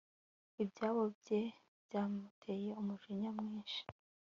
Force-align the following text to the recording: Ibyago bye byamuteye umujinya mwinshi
Ibyago 0.63 1.03
bye 1.17 1.41
byamuteye 1.85 2.69
umujinya 2.81 3.29
mwinshi 3.37 3.79